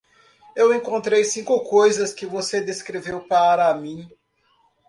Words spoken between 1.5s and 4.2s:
coisas que você descreveu para mim.